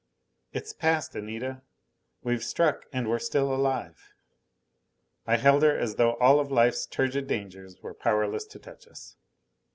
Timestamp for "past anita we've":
0.73-2.43